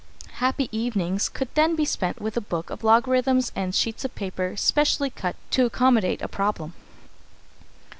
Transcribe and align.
Happy 0.39 0.67
evenings 0.71 1.29
could 1.29 1.53
then 1.53 1.75
be 1.75 1.85
spent 1.85 2.19
with 2.19 2.35
a 2.35 2.41
book 2.41 2.71
of 2.71 2.83
logarithms 2.83 3.51
and 3.55 3.75
sheets 3.75 4.03
of 4.03 4.15
paper 4.15 4.55
specially 4.57 5.11
cut 5.11 5.35
to 5.51 5.63
accommodate 5.67 6.23
a 6.23 6.27
problem. 6.27 6.73